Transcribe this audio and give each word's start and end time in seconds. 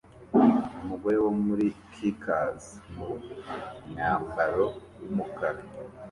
Umugore 0.81 1.17
wo 1.23 1.31
muri 1.45 1.67
Caucase 1.93 2.71
Mu 2.93 3.07
mwambaro 3.89 4.65
wumukara 4.99 5.61